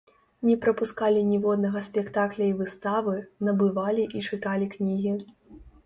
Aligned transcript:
Не 0.47 0.53
прапускалі 0.61 1.19
ніводнага 1.31 1.83
спектакля 1.89 2.43
і 2.55 2.57
выставы, 2.65 3.15
набывалі 3.51 4.11
і 4.17 4.27
чыталі 4.27 4.65
кнігі. 4.77 5.19